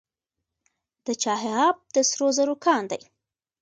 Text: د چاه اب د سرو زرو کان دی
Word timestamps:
د 1.05 1.07
چاه 1.21 1.43
اب 1.67 1.77
د 1.95 1.97
سرو 2.09 2.27
زرو 2.37 2.55
کان 2.65 2.83
دی 2.91 3.01